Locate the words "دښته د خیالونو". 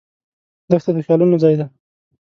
0.69-1.35